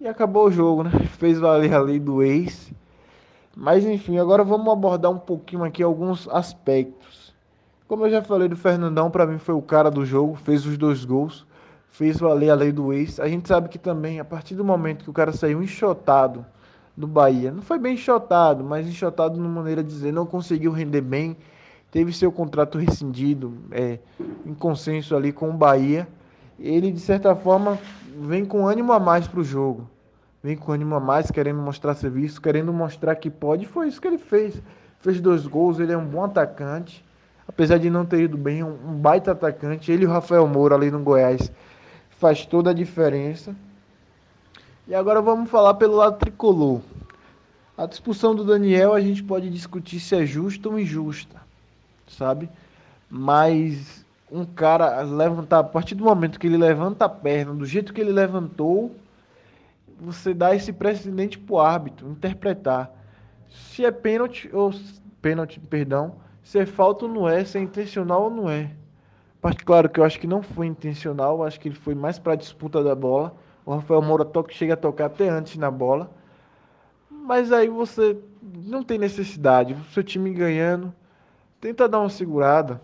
e 0.00 0.06
acabou 0.06 0.46
o 0.46 0.50
jogo, 0.50 0.84
né? 0.84 0.90
Fez 1.18 1.38
valer 1.38 1.74
a 1.74 1.80
lei 1.80 1.98
do 1.98 2.22
ex. 2.22 2.72
Mas 3.56 3.84
enfim, 3.84 4.18
agora 4.18 4.44
vamos 4.44 4.72
abordar 4.72 5.10
um 5.10 5.18
pouquinho 5.18 5.64
aqui 5.64 5.82
alguns 5.82 6.28
aspectos. 6.28 7.27
Como 7.88 8.06
eu 8.06 8.10
já 8.10 8.22
falei 8.22 8.48
do 8.48 8.56
Fernandão, 8.56 9.10
para 9.10 9.26
mim 9.26 9.38
foi 9.38 9.54
o 9.54 9.62
cara 9.62 9.90
do 9.90 10.06
jogo, 10.06 10.36
fez 10.36 10.64
os 10.64 10.78
dois 10.78 11.04
gols 11.04 11.48
fez 11.90 12.18
valer 12.18 12.50
a 12.50 12.54
lei 12.54 12.70
do 12.70 12.92
ex. 12.92 13.18
A 13.18 13.28
gente 13.28 13.48
sabe 13.48 13.68
que 13.68 13.78
também, 13.78 14.20
a 14.20 14.24
partir 14.24 14.54
do 14.54 14.64
momento 14.64 15.02
que 15.04 15.10
o 15.10 15.12
cara 15.12 15.32
saiu 15.32 15.62
enxotado 15.62 16.46
do 16.96 17.06
Bahia, 17.06 17.50
não 17.50 17.62
foi 17.62 17.78
bem 17.78 17.94
enxotado, 17.94 18.62
mas 18.62 18.86
enxotado 18.86 19.34
de 19.34 19.40
maneira 19.40 19.82
de 19.82 19.88
dizer, 19.88 20.12
não 20.12 20.26
conseguiu 20.26 20.72
render 20.72 21.00
bem, 21.00 21.36
teve 21.90 22.12
seu 22.12 22.30
contrato 22.30 22.78
rescindido, 22.78 23.52
é, 23.70 23.98
em 24.44 24.54
consenso 24.54 25.16
ali 25.16 25.32
com 25.32 25.50
o 25.50 25.52
Bahia. 25.52 26.06
Ele, 26.58 26.90
de 26.90 27.00
certa 27.00 27.34
forma, 27.34 27.78
vem 28.20 28.44
com 28.44 28.66
ânimo 28.66 28.92
a 28.92 29.00
mais 29.00 29.26
para 29.26 29.40
o 29.40 29.44
jogo. 29.44 29.88
Vem 30.42 30.56
com 30.56 30.70
ânimo 30.70 30.94
a 30.94 31.00
mais, 31.00 31.30
querendo 31.30 31.60
mostrar 31.60 31.94
serviço, 31.94 32.40
querendo 32.40 32.72
mostrar 32.72 33.14
que 33.16 33.30
pode. 33.30 33.66
Foi 33.66 33.88
isso 33.88 34.00
que 34.00 34.06
ele 34.06 34.18
fez. 34.18 34.60
Fez 35.00 35.20
dois 35.20 35.46
gols, 35.46 35.78
ele 35.80 35.92
é 35.92 35.98
um 35.98 36.06
bom 36.06 36.24
atacante. 36.24 37.04
Apesar 37.48 37.78
de 37.78 37.88
não 37.88 38.04
ter 38.04 38.20
ido 38.20 38.36
bem, 38.36 38.62
um 38.62 38.94
baita 38.94 39.32
atacante. 39.32 39.90
Ele 39.90 40.04
e 40.04 40.06
o 40.06 40.10
Rafael 40.10 40.46
Moura 40.46 40.74
ali 40.74 40.90
no 40.90 41.00
Goiás 41.00 41.50
faz 42.10 42.44
toda 42.44 42.70
a 42.70 42.74
diferença. 42.74 43.56
E 44.86 44.94
agora 44.94 45.22
vamos 45.22 45.50
falar 45.50 45.74
pelo 45.74 45.96
lado 45.96 46.18
tricolor. 46.18 46.80
A 47.76 47.84
expulsão 47.84 48.34
do 48.34 48.44
Daniel 48.44 48.92
a 48.92 49.00
gente 49.00 49.22
pode 49.22 49.48
discutir 49.48 49.98
se 49.98 50.14
é 50.14 50.26
justa 50.26 50.68
ou 50.68 50.78
injusta, 50.78 51.36
sabe? 52.06 52.48
Mas 53.08 54.04
um 54.30 54.44
cara 54.44 55.00
levantar, 55.02 55.60
a 55.60 55.64
partir 55.64 55.94
do 55.94 56.04
momento 56.04 56.38
que 56.38 56.46
ele 56.46 56.56
levanta 56.56 57.06
a 57.06 57.08
perna, 57.08 57.54
do 57.54 57.64
jeito 57.64 57.92
que 57.94 58.00
ele 58.00 58.12
levantou, 58.12 58.94
você 59.98 60.34
dá 60.34 60.54
esse 60.54 60.72
precedente 60.72 61.38
pro 61.38 61.58
árbitro 61.58 62.10
interpretar 62.10 62.92
se 63.48 63.84
é 63.84 63.90
pênalti 63.90 64.50
ou 64.52 64.72
pênalti, 65.22 65.60
perdão, 65.60 66.14
se 66.42 66.58
é 66.58 66.66
falta 66.66 67.04
ou 67.04 67.10
não 67.10 67.28
é, 67.28 67.44
se 67.44 67.58
é 67.58 67.60
intencional 67.60 68.24
ou 68.24 68.30
não 68.30 68.48
é. 68.50 68.70
Claro 69.64 69.88
que 69.88 70.00
eu 70.00 70.04
acho 70.04 70.18
que 70.18 70.26
não 70.26 70.42
foi 70.42 70.66
intencional, 70.66 71.44
acho 71.44 71.60
que 71.60 71.68
ele 71.68 71.76
foi 71.76 71.94
mais 71.94 72.18
para 72.18 72.32
a 72.32 72.36
disputa 72.36 72.82
da 72.82 72.94
bola. 72.94 73.34
O 73.64 73.74
Rafael 73.74 74.02
Moura 74.02 74.24
toca, 74.24 74.52
chega 74.52 74.74
a 74.74 74.76
tocar 74.76 75.06
até 75.06 75.28
antes 75.28 75.56
na 75.56 75.70
bola. 75.70 76.10
Mas 77.10 77.52
aí 77.52 77.68
você 77.68 78.16
não 78.42 78.82
tem 78.82 78.98
necessidade. 78.98 79.74
O 79.74 79.84
seu 79.92 80.02
time 80.02 80.32
ganhando, 80.32 80.92
tenta 81.60 81.88
dar 81.88 82.00
uma 82.00 82.08
segurada. 82.08 82.80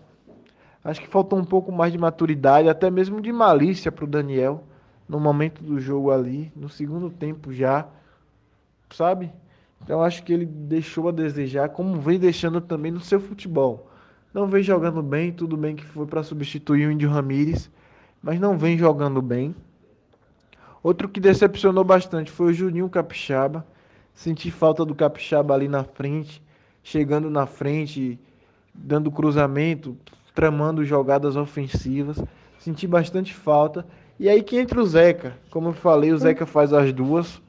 Acho 0.83 1.01
que 1.01 1.07
faltou 1.07 1.39
um 1.39 1.43
pouco 1.43 1.71
mais 1.71 1.91
de 1.91 1.97
maturidade, 1.97 2.69
até 2.69 2.91
mesmo 2.91 3.19
de 3.19 3.31
malícia 3.31 3.91
para 3.91 4.05
o 4.05 4.07
Daniel 4.07 4.63
no 5.07 5.19
momento 5.19 5.63
do 5.63 5.79
jogo 5.79 6.11
ali, 6.11 6.51
no 6.55 6.69
segundo 6.69 7.09
tempo 7.09 7.51
já, 7.53 7.87
sabe? 8.91 9.31
Então 9.85 10.01
acho 10.01 10.23
que 10.23 10.33
ele 10.33 10.47
deixou 10.47 11.09
a 11.09 11.11
desejar, 11.11 11.69
como 11.69 12.01
vem 12.01 12.17
deixando 12.17 12.59
também 12.59 12.91
no 12.91 12.99
seu 12.99 13.19
futebol. 13.19 13.87
Não 14.33 14.47
vem 14.47 14.63
jogando 14.63 15.01
bem, 15.03 15.31
tudo 15.31 15.55
bem 15.55 15.75
que 15.75 15.85
foi 15.85 16.07
para 16.07 16.23
substituir 16.23 16.87
o 16.87 16.91
Índio 16.91 17.07
Ramírez, 17.07 17.69
mas 18.21 18.39
não 18.39 18.57
vem 18.57 18.79
jogando 18.79 19.21
bem. 19.21 19.55
Outro 20.81 21.07
que 21.07 21.19
decepcionou 21.19 21.83
bastante 21.83 22.31
foi 22.31 22.47
o 22.47 22.53
Juninho 22.53 22.89
Capixaba. 22.89 23.63
Senti 24.11 24.49
falta 24.49 24.83
do 24.83 24.95
Capixaba 24.95 25.53
ali 25.53 25.67
na 25.67 25.83
frente, 25.83 26.41
chegando 26.81 27.29
na 27.29 27.45
frente, 27.45 28.19
dando 28.73 29.11
cruzamento, 29.11 29.95
tramando 30.33 30.83
jogadas 30.83 31.35
ofensivas. 31.35 32.19
Senti 32.57 32.87
bastante 32.87 33.35
falta. 33.35 33.85
E 34.19 34.27
aí 34.27 34.41
que 34.41 34.57
entra 34.57 34.81
o 34.81 34.85
Zeca. 34.85 35.37
Como 35.51 35.69
eu 35.69 35.73
falei, 35.73 36.11
o 36.11 36.17
Zeca 36.17 36.47
faz 36.47 36.73
as 36.73 36.91
duas. 36.91 37.39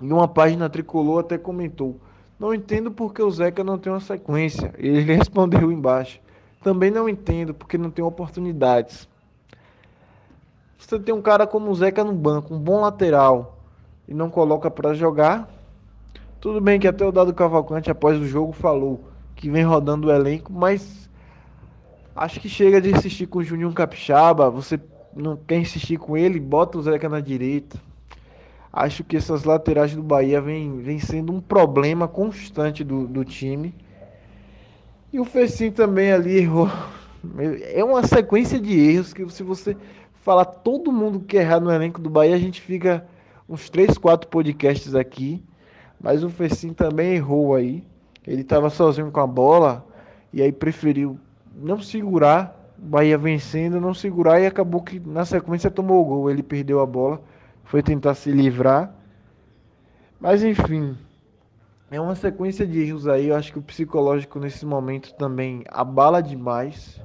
E 0.00 0.12
uma 0.12 0.28
página 0.28 0.68
tricolor 0.68 1.20
até 1.20 1.38
comentou. 1.38 1.98
Não 2.38 2.52
entendo 2.52 2.90
porque 2.90 3.22
o 3.22 3.30
Zeca 3.30 3.64
não 3.64 3.78
tem 3.78 3.92
uma 3.92 4.00
sequência. 4.00 4.74
Ele 4.76 5.00
respondeu 5.14 5.72
embaixo. 5.72 6.20
Também 6.62 6.90
não 6.90 7.08
entendo 7.08 7.54
porque 7.54 7.78
não 7.78 7.90
tem 7.90 8.04
oportunidades. 8.04 9.08
Você 10.78 10.98
tem 10.98 11.14
um 11.14 11.22
cara 11.22 11.46
como 11.46 11.70
o 11.70 11.74
Zeca 11.74 12.04
no 12.04 12.12
banco, 12.12 12.54
um 12.54 12.58
bom 12.58 12.80
lateral, 12.80 13.58
e 14.06 14.14
não 14.14 14.30
coloca 14.30 14.70
para 14.70 14.94
jogar. 14.94 15.48
Tudo 16.40 16.60
bem 16.60 16.78
que 16.78 16.86
até 16.86 17.04
o 17.04 17.10
Dado 17.10 17.34
Cavalcante, 17.34 17.90
após 17.90 18.20
o 18.20 18.26
jogo, 18.26 18.52
falou 18.52 19.00
que 19.34 19.50
vem 19.50 19.64
rodando 19.64 20.08
o 20.08 20.12
elenco, 20.12 20.52
mas 20.52 21.10
acho 22.14 22.38
que 22.38 22.48
chega 22.48 22.80
de 22.80 22.90
insistir 22.90 23.26
com 23.26 23.40
o 23.40 23.42
Juninho 23.42 23.72
Capixaba. 23.72 24.48
Você 24.50 24.78
não 25.14 25.36
quer 25.36 25.58
insistir 25.58 25.96
com 25.96 26.16
ele, 26.16 26.38
bota 26.38 26.78
o 26.78 26.82
Zeca 26.82 27.08
na 27.08 27.20
direita. 27.20 27.78
Acho 28.76 29.02
que 29.02 29.16
essas 29.16 29.44
laterais 29.44 29.96
do 29.96 30.02
Bahia 30.02 30.38
vem, 30.38 30.82
vem 30.82 30.98
sendo 30.98 31.32
um 31.32 31.40
problema 31.40 32.06
constante 32.06 32.84
do, 32.84 33.06
do 33.06 33.24
time. 33.24 33.74
E 35.10 35.18
o 35.18 35.24
Fecim 35.24 35.70
também 35.70 36.12
ali 36.12 36.36
errou. 36.36 36.68
É 37.72 37.82
uma 37.82 38.06
sequência 38.06 38.60
de 38.60 38.78
erros 38.78 39.14
que 39.14 39.26
se 39.30 39.42
você 39.42 39.74
falar 40.20 40.44
todo 40.44 40.92
mundo 40.92 41.20
que 41.20 41.38
errar 41.38 41.58
no 41.58 41.72
elenco 41.72 42.02
do 42.02 42.10
Bahia, 42.10 42.34
a 42.34 42.38
gente 42.38 42.60
fica 42.60 43.06
uns 43.48 43.70
3, 43.70 43.96
4 43.96 44.28
podcasts 44.28 44.94
aqui. 44.94 45.42
Mas 45.98 46.22
o 46.22 46.28
Fecim 46.28 46.74
também 46.74 47.14
errou 47.14 47.54
aí. 47.54 47.82
Ele 48.26 48.42
estava 48.42 48.68
sozinho 48.68 49.10
com 49.10 49.20
a 49.20 49.26
bola 49.26 49.86
e 50.34 50.42
aí 50.42 50.52
preferiu 50.52 51.18
não 51.56 51.80
segurar. 51.80 52.74
O 52.78 52.84
Bahia 52.84 53.16
vencendo, 53.16 53.80
não 53.80 53.94
segurar 53.94 54.38
e 54.38 54.44
acabou 54.44 54.82
que 54.82 55.00
na 55.00 55.24
sequência 55.24 55.70
tomou 55.70 56.02
o 56.02 56.04
gol. 56.04 56.30
Ele 56.30 56.42
perdeu 56.42 56.80
a 56.80 56.84
bola 56.84 57.22
foi 57.66 57.82
tentar 57.82 58.14
se 58.14 58.30
livrar. 58.30 58.94
Mas 60.18 60.42
enfim, 60.42 60.96
é 61.90 62.00
uma 62.00 62.14
sequência 62.14 62.66
de 62.66 62.80
erros 62.80 63.06
aí. 63.06 63.28
Eu 63.28 63.36
acho 63.36 63.52
que 63.52 63.58
o 63.58 63.62
psicológico 63.62 64.40
nesse 64.40 64.64
momento 64.64 65.12
também 65.14 65.62
abala 65.68 66.22
demais. 66.22 67.00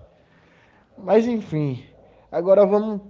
Mas 0.97 1.27
enfim, 1.27 1.83
agora 2.31 2.65
vamos 2.65 3.01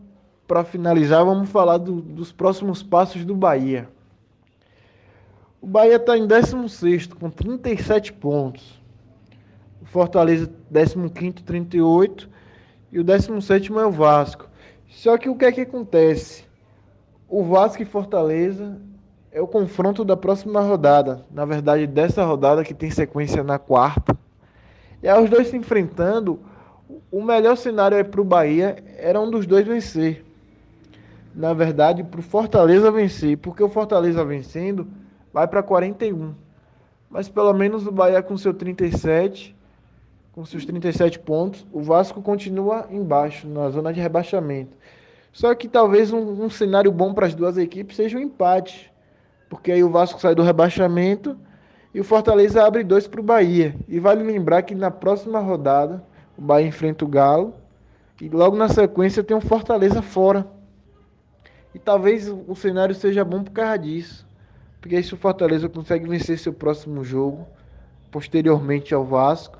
para 0.47 0.63
finalizar, 0.63 1.23
vamos 1.23 1.49
falar 1.49 1.77
do, 1.77 2.01
dos 2.01 2.31
próximos 2.31 2.81
passos 2.81 3.23
do 3.23 3.35
Bahia. 3.35 3.87
O 5.61 5.67
Bahia 5.67 5.97
está 5.97 6.17
em 6.17 6.25
16 6.25 7.07
com 7.07 7.29
37 7.29 8.13
pontos. 8.13 8.81
O 9.81 9.85
Fortaleza 9.85 10.51
15 10.73 11.33
38 11.43 12.29
e 12.91 12.99
o 12.99 13.03
17 13.03 13.71
é 13.71 13.85
o 13.85 13.91
Vasco. 13.91 14.49
Só 14.89 15.17
que 15.17 15.29
o 15.29 15.35
que 15.35 15.45
é 15.45 15.51
que 15.51 15.61
acontece? 15.61 16.50
O 17.33 17.45
Vasco 17.45 17.81
e 17.81 17.85
Fortaleza 17.85 18.77
é 19.31 19.39
o 19.39 19.47
confronto 19.47 20.03
da 20.03 20.17
próxima 20.17 20.59
rodada. 20.59 21.23
Na 21.31 21.45
verdade, 21.45 21.87
dessa 21.87 22.25
rodada 22.25 22.61
que 22.61 22.73
tem 22.73 22.91
sequência 22.91 23.41
na 23.41 23.57
quarta. 23.57 24.17
E 25.01 25.07
aí 25.07 25.23
os 25.23 25.29
dois 25.29 25.47
se 25.47 25.55
enfrentando, 25.55 26.41
o 27.09 27.23
melhor 27.23 27.55
cenário 27.55 27.97
é 27.97 28.03
para 28.03 28.19
o 28.19 28.25
Bahia 28.25 28.83
era 28.97 29.17
um 29.17 29.31
dos 29.31 29.47
dois 29.47 29.65
vencer. 29.65 30.25
Na 31.33 31.53
verdade, 31.53 32.03
para 32.03 32.19
o 32.19 32.23
Fortaleza 32.23 32.91
vencer, 32.91 33.37
porque 33.37 33.63
o 33.63 33.69
Fortaleza 33.69 34.25
vencendo 34.25 34.85
vai 35.31 35.47
para 35.47 35.63
41. 35.63 36.33
Mas 37.09 37.29
pelo 37.29 37.53
menos 37.53 37.87
o 37.87 37.93
Bahia 37.93 38.21
com 38.21 38.37
seu 38.37 38.53
37, 38.53 39.55
com 40.33 40.43
seus 40.43 40.65
37 40.65 41.17
pontos, 41.19 41.65
o 41.71 41.81
Vasco 41.81 42.21
continua 42.21 42.87
embaixo, 42.91 43.47
na 43.47 43.69
zona 43.69 43.93
de 43.93 44.01
rebaixamento. 44.01 44.75
Só 45.31 45.55
que 45.55 45.67
talvez 45.67 46.11
um, 46.11 46.43
um 46.43 46.49
cenário 46.49 46.91
bom 46.91 47.13
para 47.13 47.27
as 47.27 47.33
duas 47.33 47.57
equipes 47.57 47.95
seja 47.95 48.17
um 48.17 48.21
empate. 48.21 48.91
Porque 49.49 49.71
aí 49.71 49.83
o 49.83 49.89
Vasco 49.89 50.19
sai 50.19 50.35
do 50.35 50.43
rebaixamento 50.43 51.37
e 51.93 51.99
o 51.99 52.03
Fortaleza 52.03 52.65
abre 52.65 52.83
dois 52.83 53.07
para 53.07 53.21
o 53.21 53.23
Bahia. 53.23 53.75
E 53.87 53.99
vale 53.99 54.23
lembrar 54.23 54.61
que 54.63 54.75
na 54.75 54.91
próxima 54.91 55.39
rodada 55.39 56.03
o 56.37 56.41
Bahia 56.41 56.67
enfrenta 56.67 57.05
o 57.05 57.07
Galo 57.07 57.53
e 58.19 58.29
logo 58.29 58.55
na 58.55 58.69
sequência 58.69 59.23
tem 59.23 59.35
o 59.35 59.41
Fortaleza 59.41 60.01
fora. 60.01 60.45
E 61.73 61.79
talvez 61.79 62.27
o 62.29 62.55
cenário 62.55 62.93
seja 62.93 63.23
bom 63.23 63.43
por 63.43 63.51
causa 63.51 63.77
disso. 63.77 64.27
Porque 64.79 64.95
aí 64.95 65.03
se 65.03 65.13
o 65.13 65.17
Fortaleza 65.17 65.69
consegue 65.69 66.07
vencer 66.07 66.37
seu 66.37 66.51
próximo 66.51 67.03
jogo, 67.03 67.47
posteriormente 68.09 68.93
ao 68.93 69.05
Vasco, 69.05 69.57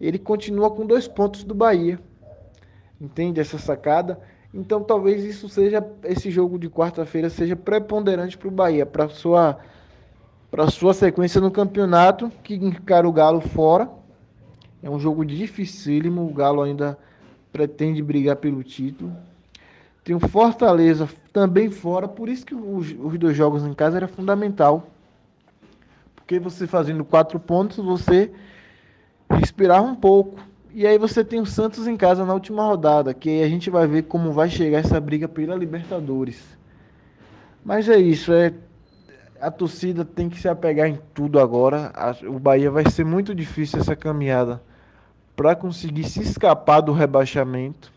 ele 0.00 0.18
continua 0.18 0.70
com 0.70 0.86
dois 0.86 1.08
pontos 1.08 1.44
do 1.44 1.54
Bahia. 1.54 1.98
Entende 3.00 3.40
essa 3.40 3.56
sacada? 3.56 4.20
Então 4.52 4.82
talvez 4.82 5.24
isso 5.24 5.48
seja 5.48 5.84
esse 6.04 6.30
jogo 6.30 6.58
de 6.58 6.68
quarta-feira 6.68 7.28
seja 7.28 7.54
preponderante 7.54 8.38
para 8.38 8.48
o 8.48 8.50
Bahia, 8.50 8.86
para 8.86 9.08
sua 9.08 9.58
para 10.50 10.70
sua 10.70 10.94
sequência 10.94 11.40
no 11.40 11.50
campeonato, 11.50 12.30
que 12.42 12.54
encara 12.54 13.06
o 13.06 13.12
Galo 13.12 13.40
fora. 13.40 13.90
É 14.82 14.88
um 14.88 14.98
jogo 14.98 15.24
dificílimo, 15.24 16.26
o 16.26 16.32
Galo 16.32 16.62
ainda 16.62 16.98
pretende 17.52 18.02
brigar 18.02 18.36
pelo 18.36 18.62
título. 18.62 19.14
Tem 20.02 20.14
o 20.14 20.20
Fortaleza 20.20 21.06
também 21.34 21.70
fora, 21.70 22.08
por 22.08 22.30
isso 22.30 22.46
que 22.46 22.54
os, 22.54 22.96
os 22.98 23.18
dois 23.18 23.36
jogos 23.36 23.62
em 23.62 23.74
casa 23.74 23.98
era 23.98 24.08
fundamental. 24.08 24.88
Porque 26.16 26.38
você 26.38 26.66
fazendo 26.66 27.04
quatro 27.04 27.38
pontos, 27.38 27.76
você 27.76 28.32
respirar 29.30 29.82
um 29.82 29.94
pouco. 29.94 30.40
E 30.72 30.86
aí 30.86 30.98
você 30.98 31.24
tem 31.24 31.40
o 31.40 31.46
Santos 31.46 31.86
em 31.86 31.96
casa 31.96 32.24
na 32.24 32.34
última 32.34 32.64
rodada, 32.64 33.14
que 33.14 33.42
a 33.42 33.48
gente 33.48 33.70
vai 33.70 33.86
ver 33.86 34.02
como 34.02 34.32
vai 34.32 34.50
chegar 34.50 34.78
essa 34.78 35.00
briga 35.00 35.26
pela 35.26 35.56
Libertadores. 35.56 36.42
Mas 37.64 37.88
é 37.88 37.96
isso, 37.96 38.32
é 38.32 38.52
a 39.40 39.50
torcida 39.50 40.04
tem 40.04 40.28
que 40.28 40.40
se 40.40 40.48
apegar 40.48 40.88
em 40.88 40.98
tudo 41.14 41.38
agora. 41.38 41.92
O 42.26 42.38
Bahia 42.38 42.70
vai 42.70 42.88
ser 42.90 43.04
muito 43.04 43.34
difícil 43.34 43.78
essa 43.78 43.94
caminhada 43.94 44.60
para 45.36 45.54
conseguir 45.54 46.04
se 46.04 46.20
escapar 46.20 46.80
do 46.80 46.92
rebaixamento. 46.92 47.92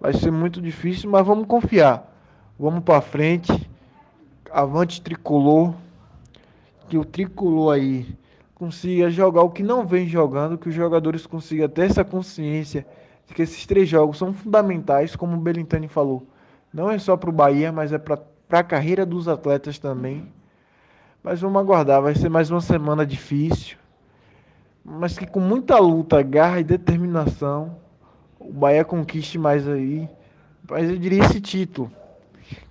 Vai 0.00 0.12
ser 0.12 0.30
muito 0.30 0.60
difícil, 0.60 1.10
mas 1.10 1.26
vamos 1.26 1.46
confiar. 1.46 2.14
Vamos 2.58 2.84
para 2.84 3.00
frente. 3.00 3.68
Avante 4.50 5.00
tricolor. 5.00 5.74
Que 6.88 6.98
o 6.98 7.04
tricolor 7.04 7.74
aí 7.74 8.06
consiga 8.56 9.10
jogar 9.10 9.42
o 9.42 9.50
que 9.50 9.62
não 9.62 9.86
vem 9.86 10.08
jogando, 10.08 10.56
que 10.56 10.70
os 10.70 10.74
jogadores 10.74 11.26
consigam 11.26 11.68
ter 11.68 11.82
essa 11.82 12.02
consciência 12.02 12.86
de 13.26 13.34
que 13.34 13.42
esses 13.42 13.66
três 13.66 13.86
jogos 13.86 14.16
são 14.16 14.32
fundamentais, 14.32 15.14
como 15.14 15.36
o 15.36 15.40
Belintani 15.40 15.88
falou. 15.88 16.26
Não 16.72 16.90
é 16.90 16.98
só 16.98 17.16
para 17.16 17.28
o 17.28 17.32
Bahia, 17.32 17.70
mas 17.70 17.92
é 17.92 17.98
para 17.98 18.18
a 18.50 18.62
carreira 18.64 19.04
dos 19.04 19.28
atletas 19.28 19.78
também. 19.78 20.32
Mas 21.22 21.40
vamos 21.40 21.60
aguardar, 21.60 22.00
vai 22.00 22.14
ser 22.14 22.30
mais 22.30 22.50
uma 22.50 22.60
semana 22.60 23.04
difícil, 23.04 23.76
mas 24.82 25.18
que 25.18 25.26
com 25.26 25.40
muita 25.40 25.78
luta, 25.78 26.22
garra 26.22 26.60
e 26.60 26.64
determinação 26.64 27.76
o 28.38 28.52
Bahia 28.52 28.84
conquiste 28.84 29.38
mais 29.38 29.68
aí, 29.68 30.08
mas 30.70 30.88
eu 30.88 30.96
diria 30.96 31.24
esse 31.24 31.40
título, 31.40 31.90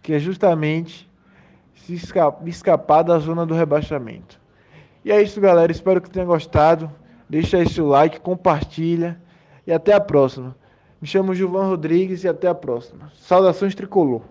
que 0.02 0.14
é 0.14 0.20
justamente 0.20 1.08
se 1.76 1.94
escapar 2.46 3.04
da 3.04 3.20
zona 3.20 3.46
do 3.46 3.54
rebaixamento. 3.54 4.40
E 5.06 5.12
é 5.12 5.22
isso, 5.22 5.40
galera. 5.40 5.72
Espero 5.72 6.02
que 6.02 6.10
tenha 6.10 6.26
gostado. 6.26 6.92
Deixa 7.30 7.58
aí 7.58 7.70
seu 7.70 7.86
like, 7.86 8.20
compartilha 8.20 9.22
e 9.66 9.72
até 9.72 9.94
a 9.94 10.02
próxima. 10.02 10.56
Me 11.00 11.08
chamo 11.08 11.36
Gilvan 11.36 11.68
Rodrigues 11.68 12.24
e 12.24 12.28
até 12.28 12.48
a 12.48 12.56
próxima. 12.56 13.12
Saudações 13.16 13.76
tricolor. 13.76 14.24